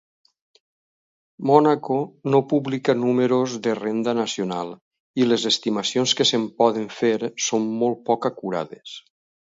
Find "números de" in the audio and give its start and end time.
3.03-3.77